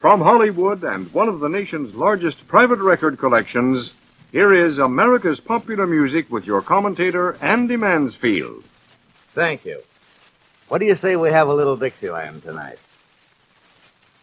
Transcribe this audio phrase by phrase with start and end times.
[0.00, 3.92] From Hollywood and one of the nation's largest private record collections,
[4.32, 8.64] here is America's Popular Music with your commentator, Andy Mansfield.
[9.34, 9.82] Thank you.
[10.68, 12.78] What do you say we have a little Dixieland tonight?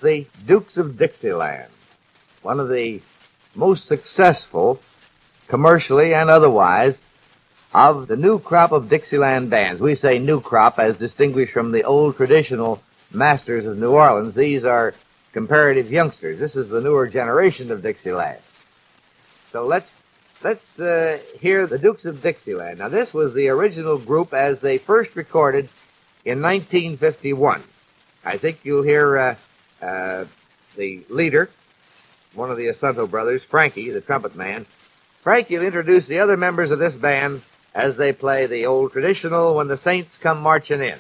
[0.02, 1.70] The Dukes of Dixieland,
[2.42, 3.00] one of the
[3.54, 4.82] most successful,
[5.48, 7.00] commercially and otherwise,
[7.76, 9.80] of the new crop of Dixieland bands.
[9.80, 12.82] We say new crop as distinguished from the old traditional
[13.14, 14.34] masters of New Orleans.
[14.34, 14.96] These are
[15.38, 16.40] comparative youngsters.
[16.40, 18.40] This is the newer generation of Dixieland.
[19.52, 19.94] So let's
[20.44, 22.80] let's uh, hear the Dukes of Dixieland.
[22.80, 25.70] Now this was the original group as they first recorded
[26.26, 27.62] in 1951.
[28.26, 29.36] I think you'll hear uh,
[29.80, 30.26] uh,
[30.76, 31.52] the leader,
[32.34, 34.66] one of the Assunto brothers, Frankie, the trumpet man.
[35.22, 37.44] Frankie will introduce the other members of this band
[37.76, 40.98] as they play the old traditional When the Saints Come Marching In.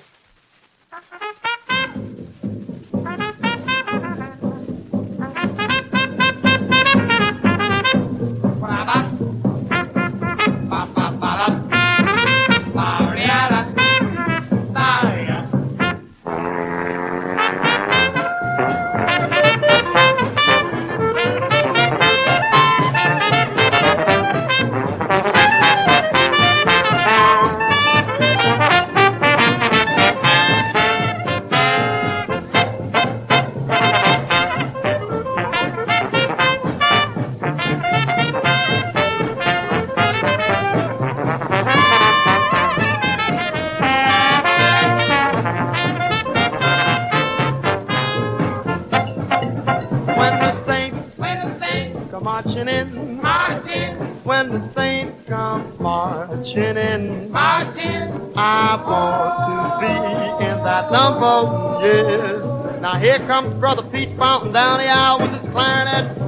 [61.82, 62.82] Yes.
[62.82, 66.27] Now here comes Brother Pete Fountain down the aisle with his clarinet.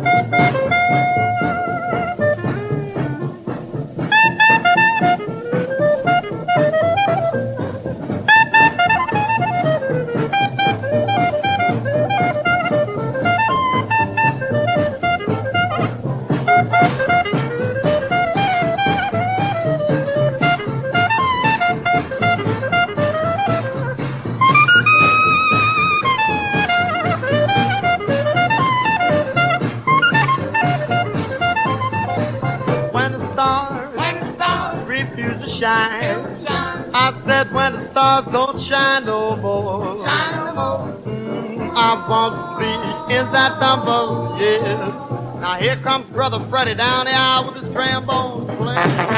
[38.09, 40.93] Stars don't shine no more, shine no more.
[41.03, 45.39] Mm, I won't be in that number, yes.
[45.39, 48.77] Now here comes Brother Freddie down the aisle with his trombone playing.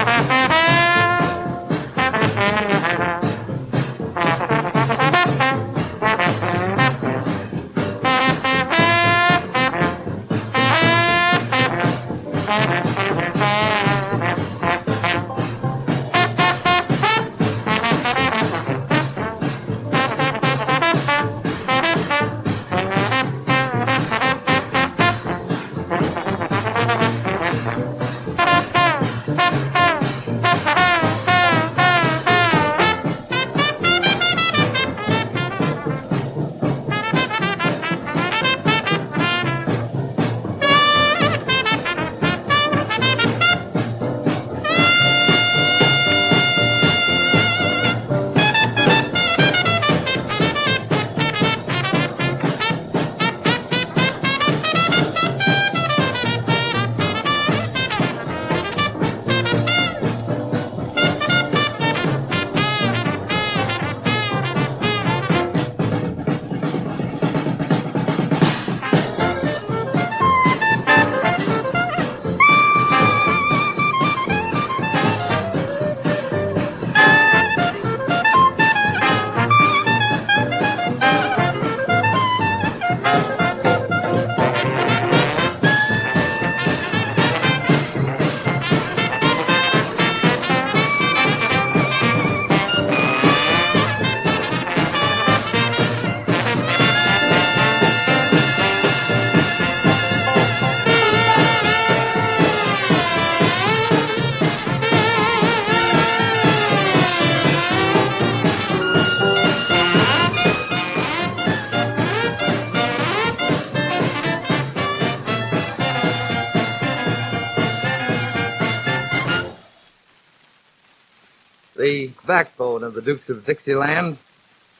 [121.81, 124.19] The backbone of the Dukes of Dixieland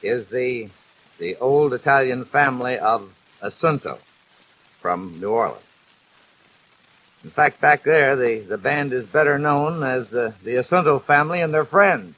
[0.04, 0.68] is the
[1.18, 3.98] the old Italian family of Assunto.
[4.78, 5.64] from New Orleans.
[7.24, 11.40] In fact, back there, the, the band is better known as the, the Assunto family
[11.40, 12.14] and their friends.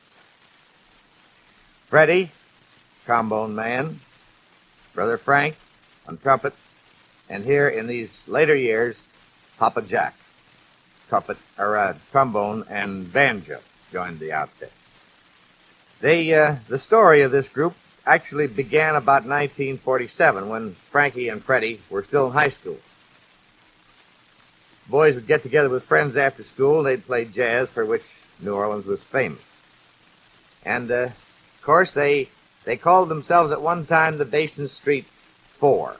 [1.86, 2.30] Freddie,
[3.06, 4.00] trombone man,
[4.92, 5.56] Brother Frank
[6.06, 6.52] on trumpet,
[7.30, 8.96] and here in these later years,
[9.56, 10.14] Papa Jack,
[11.08, 13.60] trumpet, or uh, trombone and banjo
[13.94, 14.72] joined the outfit.
[16.00, 21.80] They, uh, the story of this group actually began about 1947 when Frankie and Freddie
[21.88, 22.78] were still in high school.
[24.88, 26.82] Boys would get together with friends after school.
[26.82, 28.02] They'd play jazz, for which
[28.40, 29.48] New Orleans was famous.
[30.64, 32.28] And, uh, of course, they
[32.64, 35.96] they called themselves at one time the Basin Street Four,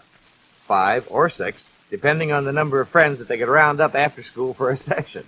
[0.66, 4.24] five, or six, depending on the number of friends that they could round up after
[4.24, 5.24] school for a session.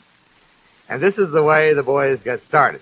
[0.88, 2.81] And this is the way the boys got started.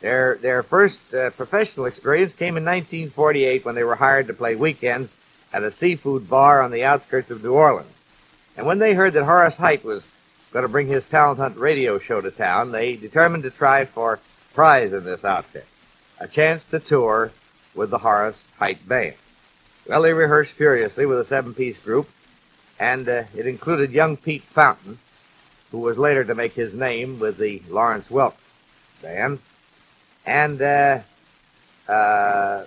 [0.00, 4.54] Their their first uh, professional experience came in 1948 when they were hired to play
[4.54, 5.12] weekends
[5.52, 7.90] at a seafood bar on the outskirts of New Orleans.
[8.56, 10.04] And when they heard that Horace Heidt was
[10.52, 14.20] going to bring his talent hunt radio show to town, they determined to try for
[14.54, 15.66] prize in this outfit,
[16.20, 17.32] a chance to tour
[17.74, 19.14] with the Horace Heidt Band.
[19.86, 22.08] Well, they rehearsed furiously with a seven-piece group,
[22.80, 24.98] and uh, it included young Pete Fountain,
[25.76, 28.32] who was later to make his name with the Lawrence Welk
[29.02, 29.38] Band,
[30.24, 31.00] and uh,
[31.86, 32.64] uh,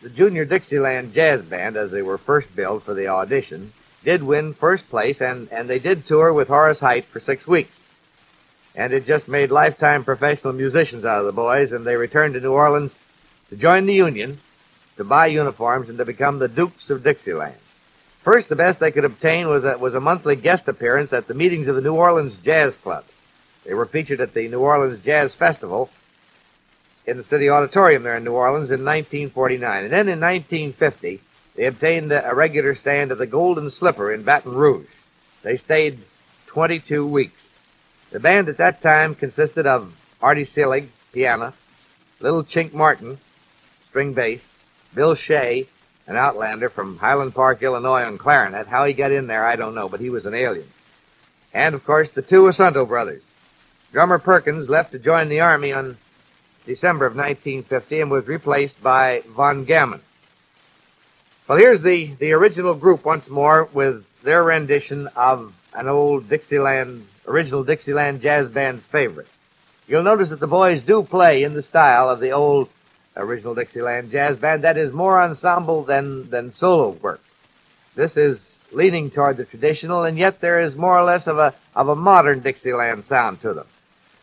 [0.00, 4.54] the Junior Dixieland Jazz Band, as they were first billed for the audition, did win
[4.54, 7.78] first place, and, and they did tour with Horace Heidt for six weeks.
[8.74, 12.40] And it just made lifetime professional musicians out of the boys, and they returned to
[12.40, 12.94] New Orleans
[13.50, 14.38] to join the Union,
[14.96, 17.58] to buy uniforms, and to become the Dukes of Dixieland.
[18.22, 21.34] First, the best they could obtain was a, was a monthly guest appearance at the
[21.34, 23.04] meetings of the New Orleans Jazz Club.
[23.64, 25.90] They were featured at the New Orleans Jazz Festival
[27.04, 29.84] in the City Auditorium there in New Orleans in 1949.
[29.84, 31.20] And then in 1950,
[31.56, 34.86] they obtained a regular stand at the Golden Slipper in Baton Rouge.
[35.42, 35.98] They stayed
[36.46, 37.48] 22 weeks.
[38.10, 41.54] The band at that time consisted of Artie Seelig, piano,
[42.20, 43.18] Little Chink Martin,
[43.88, 44.46] string bass,
[44.94, 45.66] Bill Shea,
[46.06, 48.66] an outlander from Highland Park, Illinois on clarinet.
[48.66, 50.68] How he got in there, I don't know, but he was an alien.
[51.54, 53.22] And, of course, the two Assunto brothers.
[53.92, 55.96] Drummer Perkins left to join the Army on
[56.64, 60.00] December of 1950 and was replaced by Von Gammon.
[61.46, 67.06] Well, here's the, the original group once more with their rendition of an old Dixieland,
[67.26, 69.28] original Dixieland jazz band favorite.
[69.88, 72.68] You'll notice that the boys do play in the style of the old
[73.16, 74.64] original Dixieland jazz band.
[74.64, 77.20] That is more ensemble than, than solo work.
[77.94, 81.54] This is leaning toward the traditional, and yet there is more or less of a,
[81.76, 83.66] of a modern Dixieland sound to them.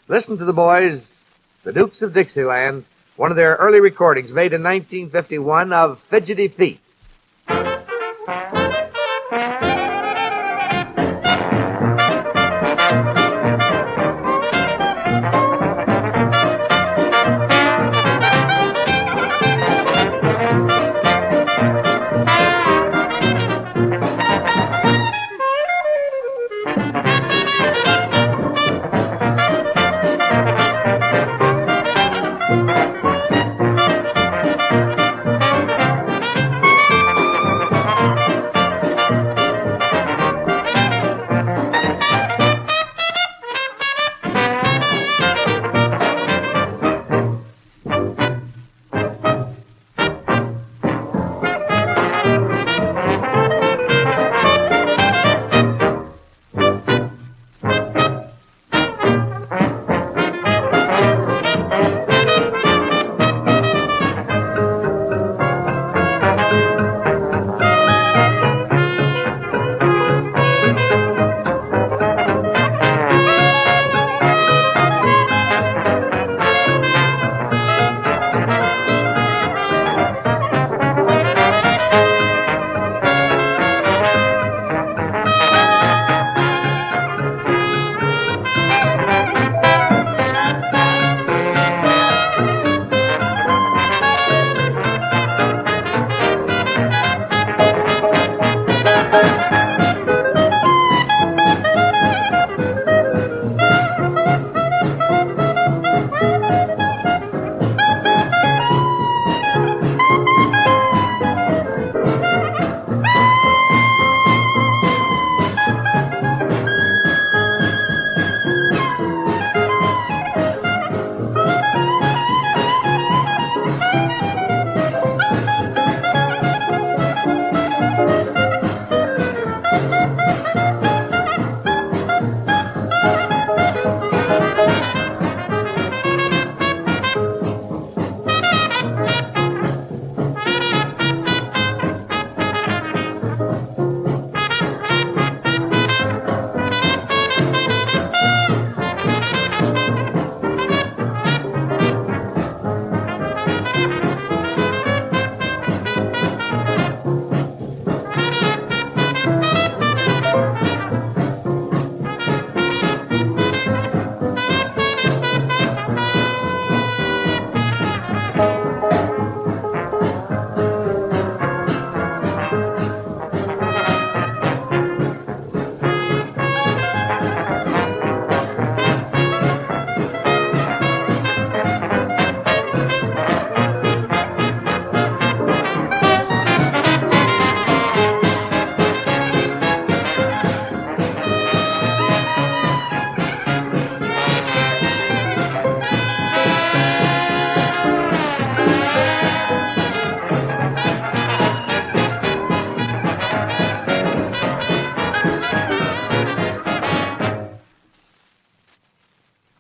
[0.07, 1.15] Listen to the boys,
[1.63, 2.83] the Dukes of Dixieland,
[3.15, 6.79] one of their early recordings made in 1951 of Fidgety Feet.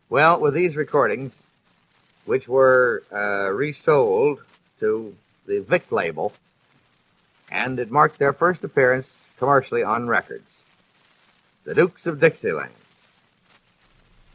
[0.09, 1.31] Well, with these recordings,
[2.25, 4.39] which were uh, resold
[4.79, 6.33] to the Vic label,
[7.51, 10.47] and it marked their first appearance commercially on records.
[11.63, 12.71] The Dukes of Dixieland.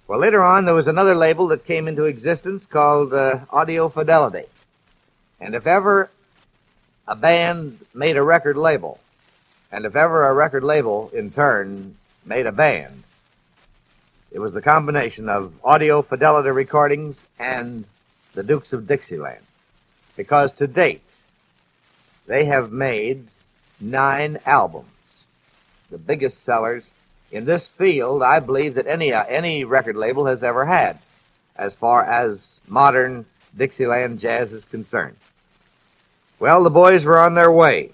[0.06, 4.44] Well, later on, there was another label that came into existence called uh, Audio Fidelity.
[5.40, 6.10] And if ever
[7.08, 9.00] a band made a record label,
[9.72, 13.03] and if ever a record label, in turn, made a band,
[14.34, 17.84] it was the combination of Audio Fidelity recordings and
[18.34, 19.44] the Dukes of Dixieland.
[20.16, 21.08] Because to date,
[22.26, 23.28] they have made
[23.80, 24.90] nine albums,
[25.88, 26.82] the biggest sellers
[27.30, 30.98] in this field, I believe that any uh, any record label has ever had,
[31.54, 33.26] as far as modern
[33.56, 35.16] Dixieland jazz is concerned.
[36.40, 37.92] Well, the boys were on their way,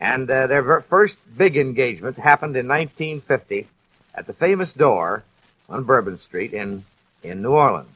[0.00, 3.68] and uh, their first big engagement happened in 1950
[4.16, 5.22] at the famous door
[5.68, 6.84] on Bourbon Street in
[7.22, 7.88] in New Orleans.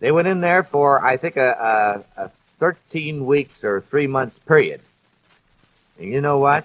[0.00, 4.38] They went in there for I think a, a, a 13 weeks or three months
[4.38, 4.80] period.
[5.98, 6.64] And you know what?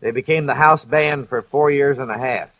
[0.00, 2.50] They became the house band for four years and a half.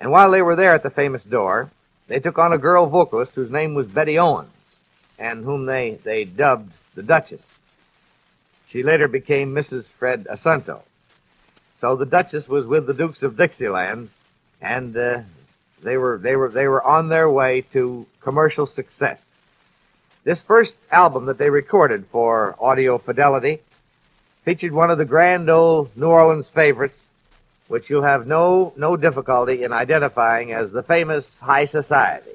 [0.00, 1.70] And while they were there at the famous door,
[2.06, 4.50] they took on a girl vocalist whose name was Betty Owens,
[5.18, 7.42] and whom they, they dubbed the Duchess.
[8.68, 9.84] She later became Mrs.
[9.84, 10.82] Fred Assunto.
[11.80, 14.10] So the Duchess was with the Dukes of Dixieland,
[14.60, 15.20] and uh,
[15.82, 19.20] they were they were they were on their way to commercial success.
[20.24, 23.60] This first album that they recorded for Audio Fidelity
[24.44, 26.98] featured one of the grand old New Orleans favorites,
[27.68, 32.32] which you'll have no, no difficulty in identifying as the famous High Society.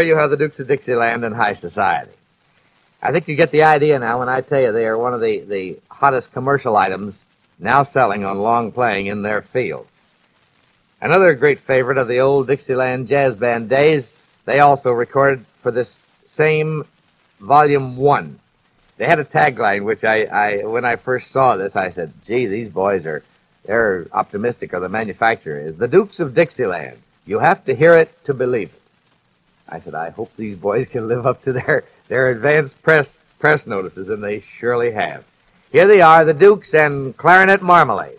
[0.00, 2.12] Well, there you have the Dukes of Dixieland in high society.
[3.02, 5.20] I think you get the idea now when I tell you they are one of
[5.20, 7.18] the, the hottest commercial items
[7.58, 9.86] now selling on long playing in their field.
[11.02, 16.02] Another great favorite of the old Dixieland jazz band days, they also recorded for this
[16.24, 16.84] same
[17.38, 18.40] volume one.
[18.96, 22.46] They had a tagline which I, I when I first saw this, I said, gee,
[22.46, 23.22] these boys are
[23.66, 25.76] they're optimistic or the manufacturer is.
[25.76, 26.96] The Dukes of Dixieland.
[27.26, 28.79] You have to hear it to believe it.
[29.70, 33.06] I said, I hope these boys can live up to their, their advanced press
[33.38, 35.24] press notices, and they surely have.
[35.72, 38.18] Here they are, the Dukes and Clarinet Marmalade.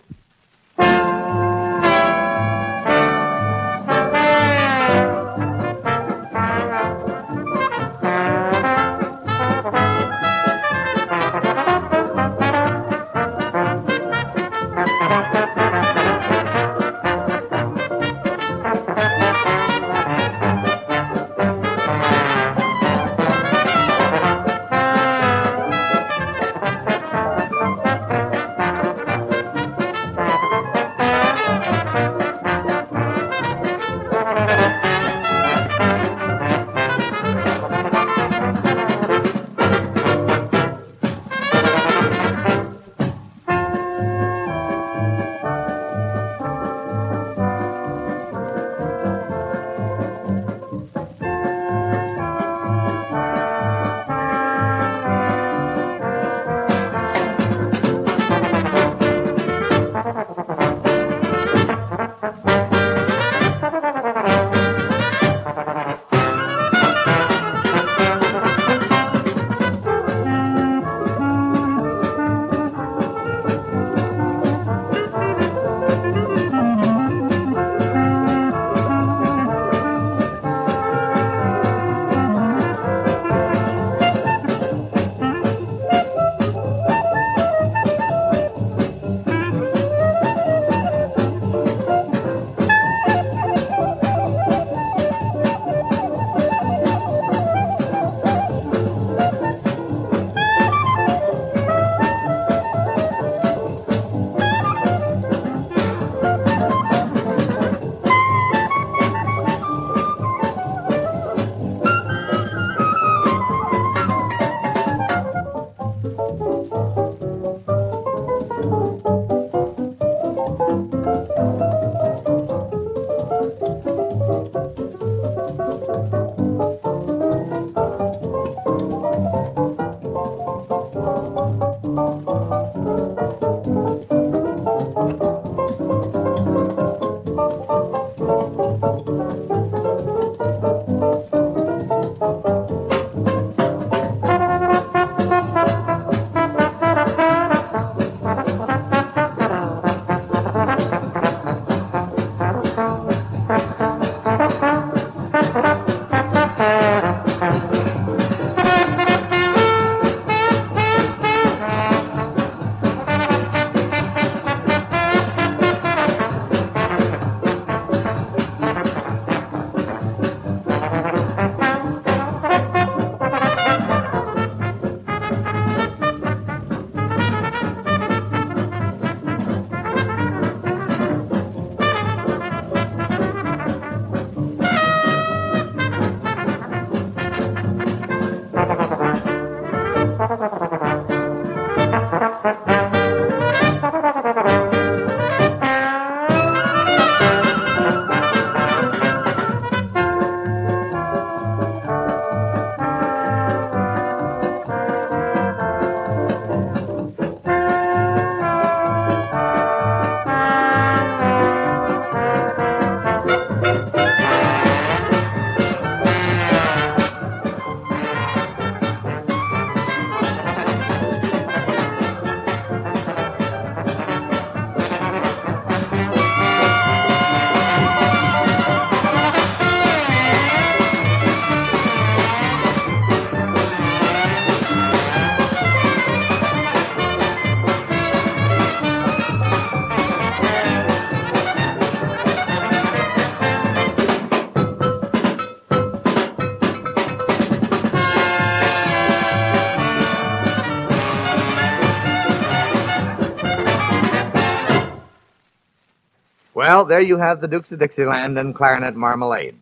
[256.92, 259.56] There you have the Dukes of Dixieland and Clarinet Marmalade.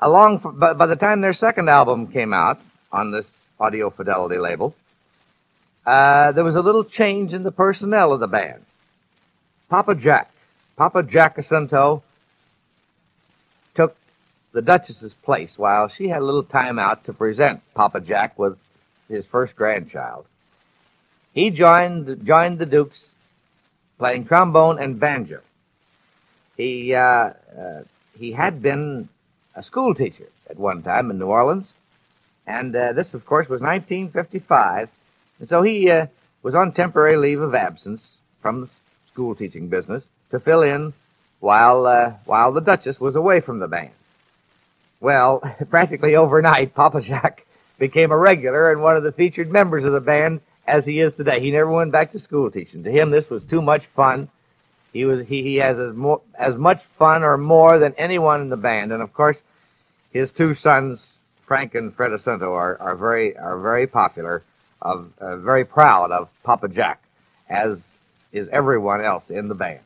[0.00, 2.58] along f- by, by the time their second album came out
[2.90, 3.26] on this
[3.60, 4.74] Audio Fidelity label,
[5.84, 8.64] uh, there was a little change in the personnel of the band.
[9.68, 10.30] Papa Jack,
[10.78, 12.02] Papa Jack Assunto,
[13.74, 13.94] took
[14.54, 18.56] the Duchess's place while she had a little time out to present Papa Jack with
[19.10, 20.24] his first grandchild.
[21.34, 23.08] He joined joined the Dukes
[23.98, 25.42] playing trombone and banjo.
[26.56, 27.82] He uh, uh,
[28.16, 29.08] he had been
[29.54, 31.66] a school teacher at one time in New Orleans,
[32.46, 34.88] and uh, this, of course, was 1955,
[35.40, 36.06] and so he uh,
[36.42, 38.02] was on temporary leave of absence
[38.40, 38.70] from the
[39.08, 40.92] school teaching business to fill in
[41.40, 43.90] while uh, while the Duchess was away from the band.
[45.00, 47.46] Well, practically overnight, Papa Jack
[47.78, 51.12] became a regular and one of the featured members of the band as he is
[51.12, 51.40] today.
[51.40, 52.84] He never went back to school teaching.
[52.84, 54.28] To him, this was too much fun.
[54.94, 58.48] He was he, he has as more as much fun or more than anyone in
[58.48, 59.36] the band, and of course,
[60.12, 61.00] his two sons,
[61.48, 64.44] Frank and Fred Assunto, are, are very are very popular,
[64.80, 67.02] of uh, very proud of Papa Jack,
[67.50, 67.80] as
[68.32, 69.80] is everyone else in the band.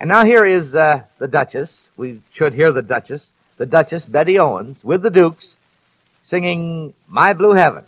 [0.00, 1.82] And now here is uh, the Duchess.
[1.96, 3.24] We should hear the Duchess,
[3.56, 5.54] the Duchess Betty Owens, with the Dukes,
[6.24, 7.84] singing "My Blue Heaven."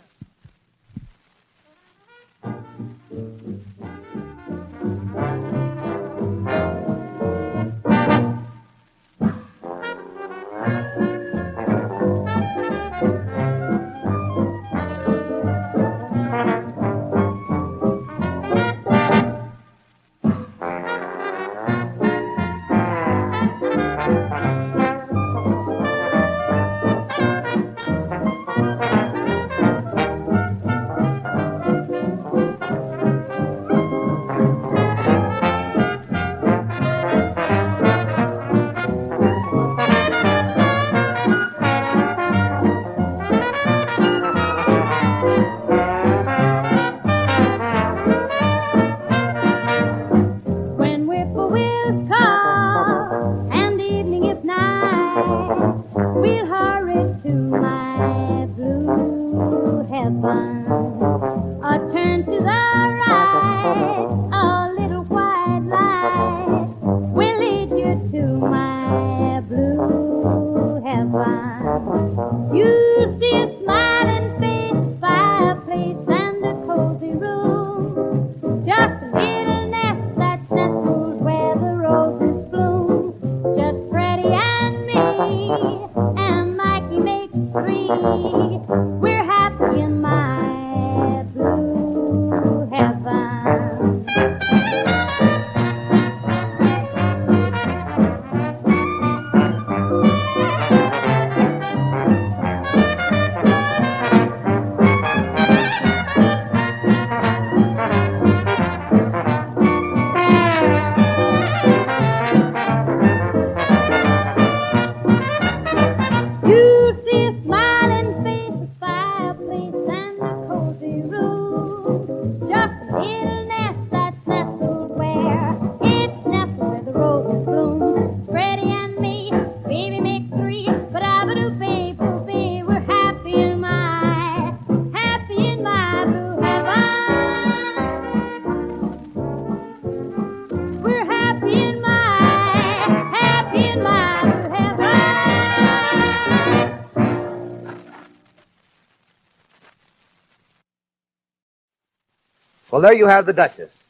[152.71, 153.85] Well, there you have the Duchess,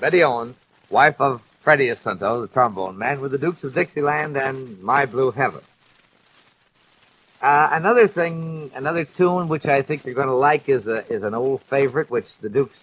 [0.00, 0.56] Betty Owens,
[0.88, 5.32] wife of Freddie Assunto, the trombone man, with the Dukes of Dixieland and My Blue
[5.32, 5.60] Heaven.
[7.42, 11.22] Uh, another thing, another tune which I think you're going to like is a, is
[11.24, 12.78] an old favorite, which the Dukes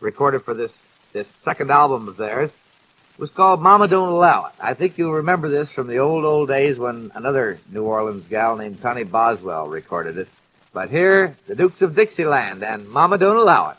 [0.00, 2.50] recorded for this this second album of theirs.
[2.50, 6.24] It was called "Mama Don't Allow It." I think you'll remember this from the old
[6.24, 10.28] old days when another New Orleans gal named Connie Boswell recorded it.
[10.72, 13.76] But here, the Dukes of Dixieland and "Mama Don't Allow It."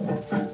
[0.00, 0.53] My mama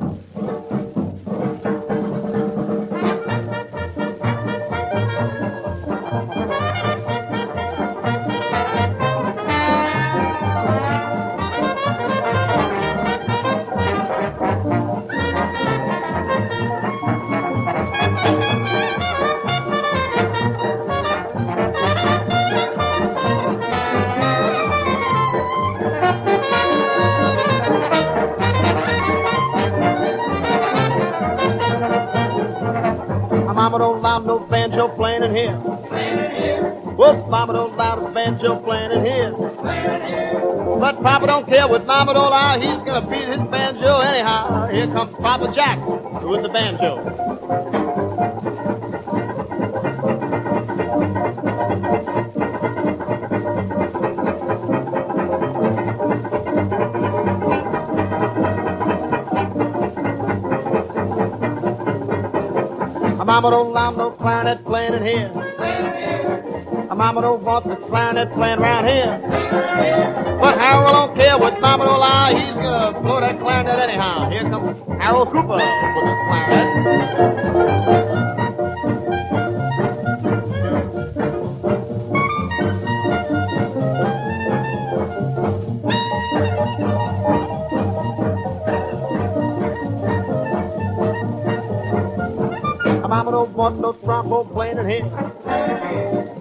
[41.61, 42.59] Care what Mama allow.
[42.59, 44.67] He's gonna beat his banjo anyhow.
[44.69, 45.79] Here comes Papa Jack
[46.23, 47.80] with the banjo.
[63.41, 65.31] Mama don't allow no clarinet playing in here.
[66.95, 69.19] Mama don't want the clarinet playing around here.
[70.39, 72.35] But Harold don't care what mama don't allow.
[72.37, 74.29] He's gonna blow that clarinet anyhow.
[74.29, 78.10] Here comes Harold Cooper with his clarinet.
[93.11, 95.03] Mama don't want no trombone playing in here.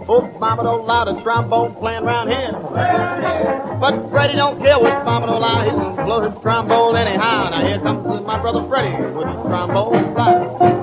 [0.08, 2.52] Oh, mama don't allow the trombone playing around here.
[3.82, 5.64] But Freddie don't care what mama don't allow.
[5.64, 7.50] He's gonna blow his trombone anyhow.
[7.50, 10.79] Now here comes my brother Freddie with his trombone fly.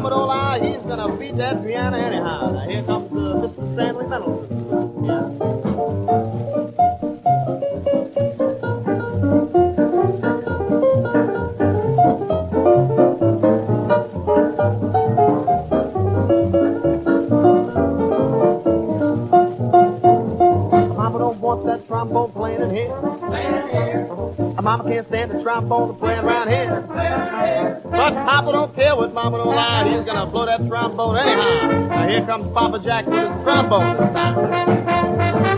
[0.00, 0.70] Don't care what mama
[28.64, 29.84] don't care what Mama don't allow.
[29.84, 31.88] He's gonna blow that trombone anyhow.
[31.88, 35.53] Now here comes Papa Jack with his trombone this time.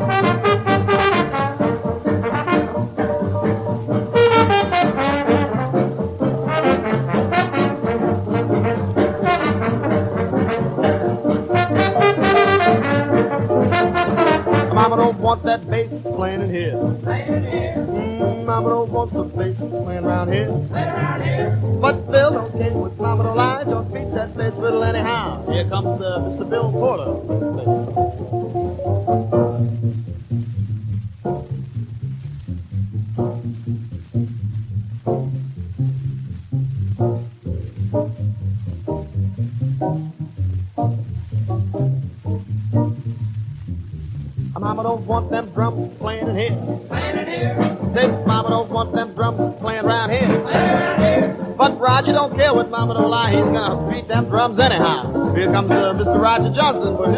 [56.57, 57.16] 架子。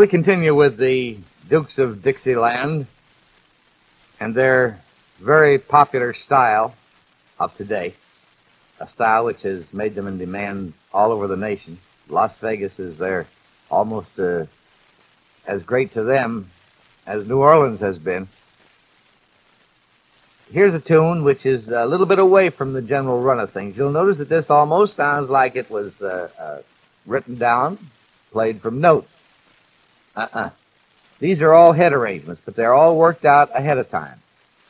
[0.00, 1.14] We continue with the
[1.50, 2.86] Dukes of Dixieland
[4.18, 4.80] and their
[5.18, 6.74] very popular style
[7.38, 7.92] of today,
[8.80, 11.76] a style which has made them in demand all over the nation.
[12.08, 13.26] Las Vegas is there
[13.70, 14.46] almost uh,
[15.46, 16.50] as great to them
[17.06, 18.26] as New Orleans has been.
[20.50, 23.76] Here's a tune which is a little bit away from the general run of things.
[23.76, 26.62] You'll notice that this almost sounds like it was uh, uh,
[27.04, 27.76] written down,
[28.32, 29.19] played from notes.
[30.20, 30.50] Uh-uh.
[31.18, 34.18] These are all head arrangements, but they're all worked out ahead of time.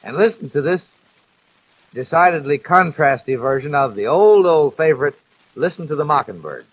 [0.02, 0.92] And listen to this
[1.92, 5.16] decidedly contrasty version of the old, old favorite,
[5.56, 6.64] Listen to the Mockingbird.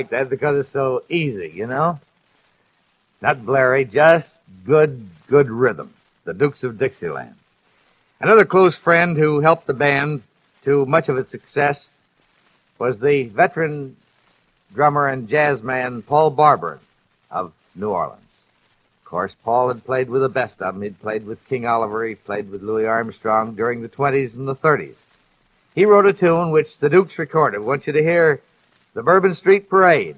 [0.00, 2.00] Like that because it's so easy, you know?
[3.20, 4.32] Not blurry, just
[4.64, 5.92] good, good rhythm.
[6.24, 7.34] The Dukes of Dixieland.
[8.18, 10.22] Another close friend who helped the band
[10.64, 11.90] to much of its success
[12.78, 13.94] was the veteran
[14.74, 16.78] drummer and jazz man Paul Barbarin
[17.30, 18.22] of New Orleans.
[19.02, 20.82] Of course, Paul had played with the best of them.
[20.82, 24.56] He'd played with King Oliver, he played with Louis Armstrong during the 20s and the
[24.56, 24.96] 30s.
[25.74, 27.58] He wrote a tune which the Dukes recorded.
[27.58, 28.40] I want you to hear
[28.94, 30.16] the Bourbon Street Parade.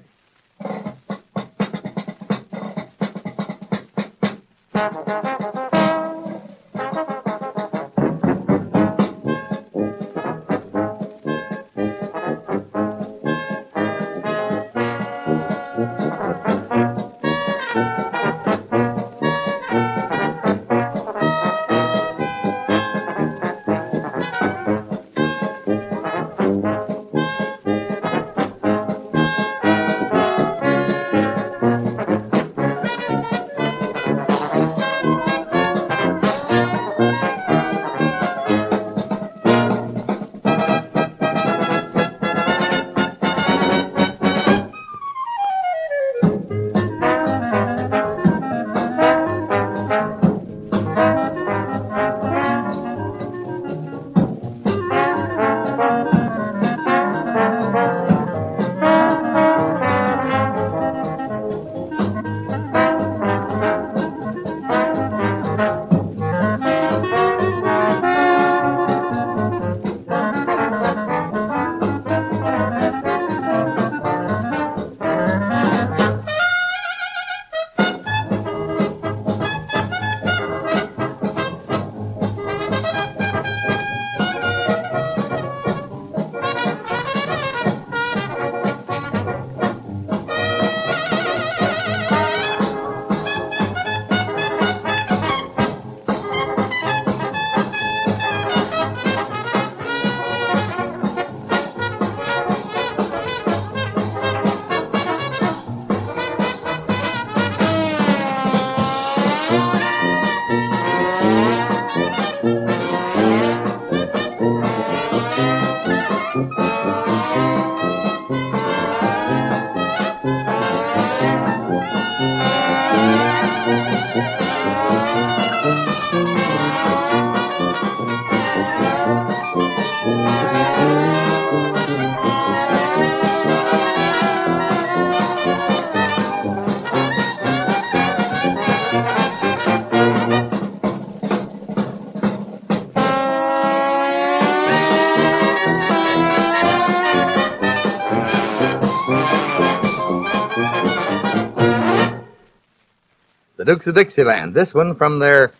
[153.83, 154.53] Dukes of Dixieland.
[154.53, 155.51] This one from their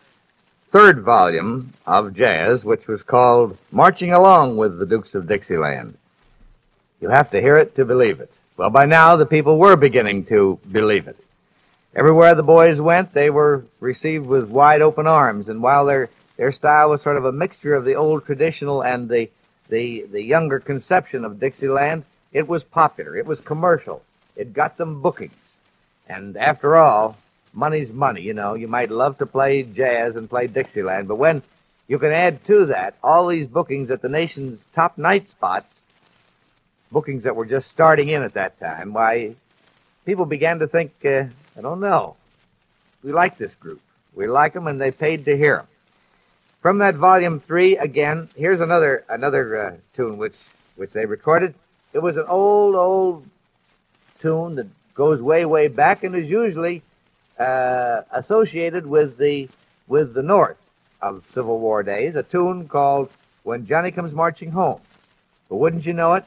[0.67, 5.97] third volume of jazz, which was called Marching Along with the Dukes of Dixieland.
[7.01, 8.31] You'll have to hear it to believe it.
[8.55, 11.17] Well, by now, the people were beginning to believe it.
[11.97, 16.53] Everywhere the boys went, they were received with wide open arms, and while their, their
[16.53, 19.29] style was sort of a mixture of the old traditional and the,
[19.67, 23.17] the, the younger conception of Dixieland, it was popular.
[23.17, 24.01] It was commercial.
[24.37, 25.33] It got them bookings.
[26.07, 27.17] And after all,
[27.53, 28.55] money's money, you know.
[28.55, 31.43] You might love to play jazz and play Dixieland, but when
[31.87, 35.71] you can add to that all these bookings at the nation's top night spots,
[36.91, 39.35] bookings that were just starting in at that time, why,
[40.05, 41.25] people began to think, uh,
[41.57, 42.15] I don't know.
[43.03, 43.81] We like this group.
[44.15, 45.67] We like them, and they paid to hear them.
[46.61, 50.35] From that volume three, again, here's another another uh, tune which
[50.77, 51.55] which they recorded.
[51.91, 53.25] It was an old old
[54.21, 56.81] tune that goes way way back and is usually
[57.39, 59.49] uh, associated with the
[59.87, 60.57] with the North
[61.01, 62.15] of Civil War days.
[62.15, 63.09] A tune called
[63.43, 64.81] "When Johnny Comes Marching Home."
[65.49, 66.25] But wouldn't you know it?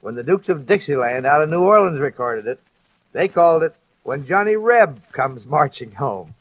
[0.00, 2.60] When the Dukes of Dixieland out of New Orleans recorded it,
[3.12, 6.34] they called it "When Johnny Reb Comes Marching Home."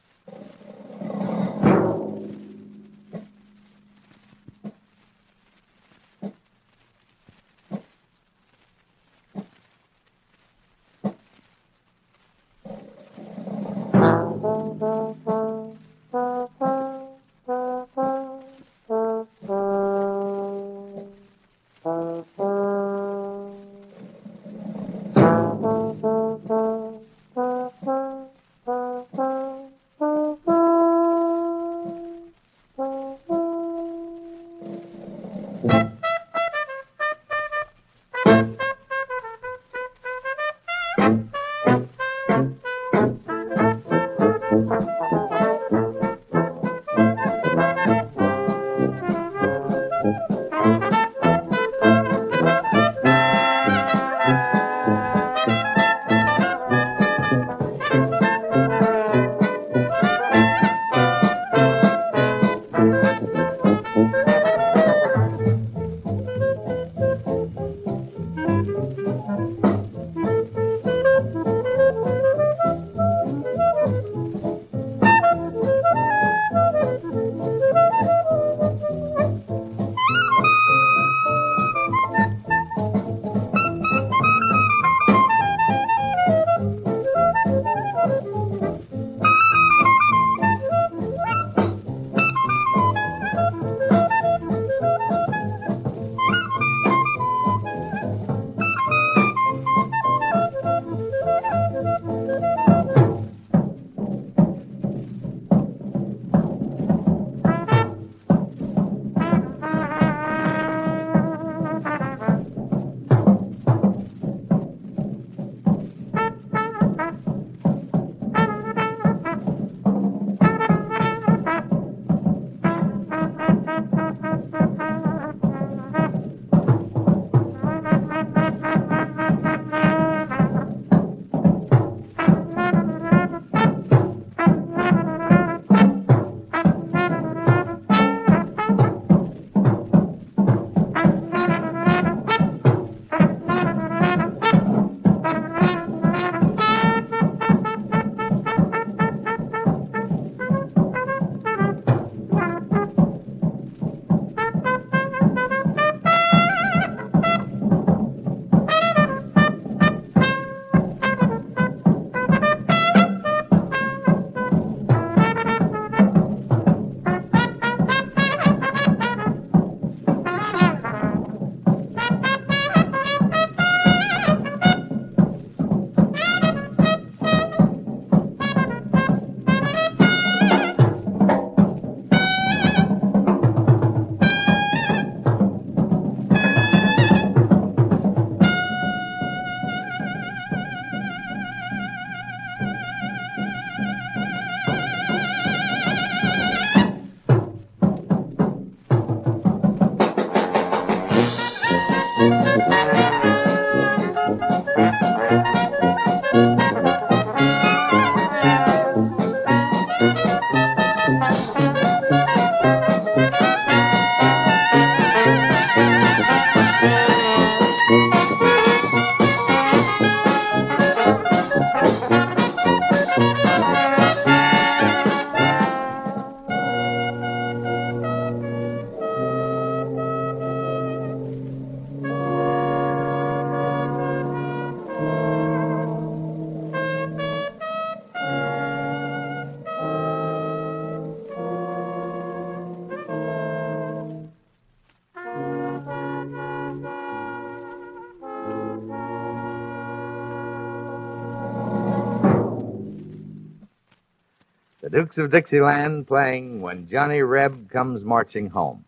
[254.92, 258.86] Dukes of Dixieland playing When Johnny Reb Comes Marching Home.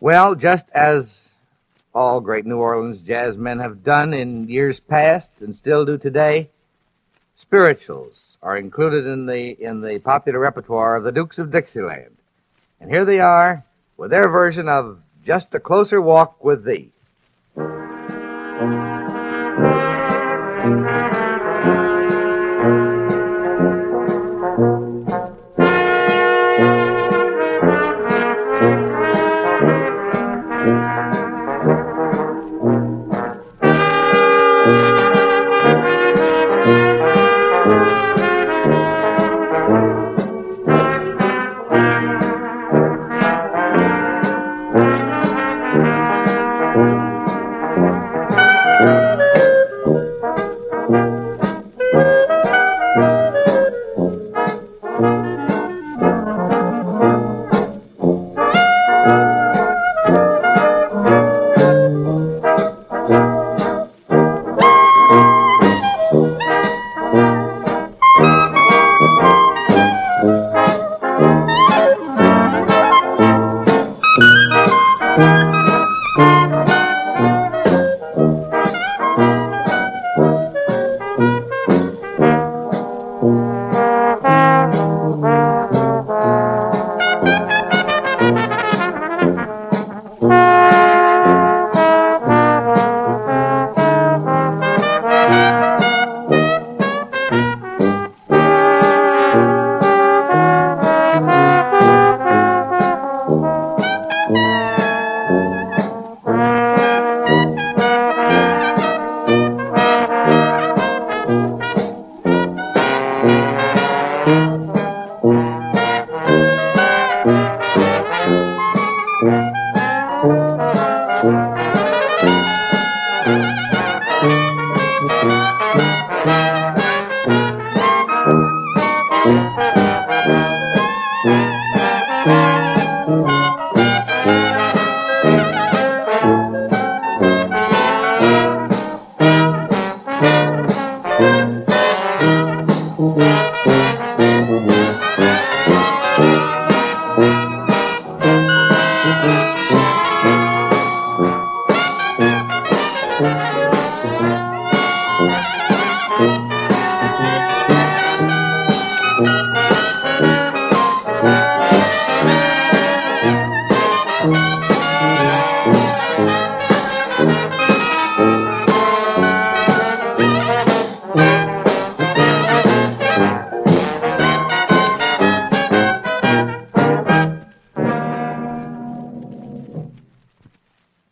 [0.00, 1.28] Well, just as
[1.94, 6.50] all great New Orleans jazz men have done in years past and still do today,
[7.36, 12.16] spirituals are included in the in the popular repertoire of the Dukes of Dixieland.
[12.80, 13.64] And here they are
[13.96, 16.90] with their version of Just a Closer Walk with Thee.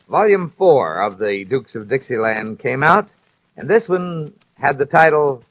[0.09, 3.09] Volume 4 of the Dukes of Dixieland came out,
[3.56, 5.44] and this one had the title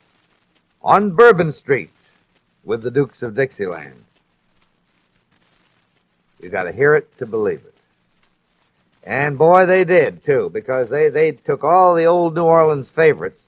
[0.82, 1.92] On Bourbon Street
[2.64, 4.04] with the Dukes of Dixieland.
[6.42, 7.74] You got to hear it to believe it.
[9.04, 13.46] And boy, they did too, because they, they took all the old New Orleans favorites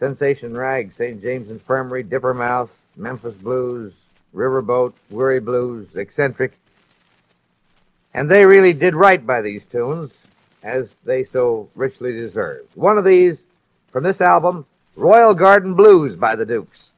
[0.00, 1.20] Sensation Rag, St.
[1.20, 3.92] James Infirmary, Dippermouth, Memphis Blues,
[4.34, 6.57] Riverboat, Weary Blues, Eccentric,
[8.18, 10.12] and they really did right by these tunes,
[10.64, 12.68] as they so richly deserved.
[12.74, 13.38] One of these,
[13.92, 14.66] from this album,
[14.96, 16.90] Royal Garden Blues by the Dukes.